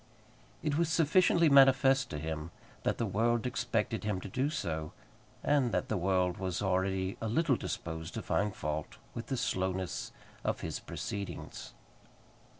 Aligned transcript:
It 0.63 0.79
was 0.79 0.89
sufficiently 0.89 1.47
manifest 1.47 2.09
to 2.09 2.17
him 2.17 2.49
that 2.81 2.97
the 2.97 3.05
world 3.05 3.45
expected 3.45 4.03
him 4.03 4.19
to 4.21 4.27
do 4.27 4.49
so, 4.49 4.93
and 5.43 5.71
that 5.73 5.89
the 5.89 5.95
world 5.95 6.37
was 6.39 6.59
already 6.59 7.17
a 7.21 7.27
little 7.27 7.55
disposed 7.55 8.15
to 8.15 8.23
find 8.23 8.55
fault 8.55 8.97
with 9.13 9.27
the 9.27 9.37
slowness 9.37 10.11
of 10.43 10.61
his 10.61 10.79
proceedings. 10.79 11.75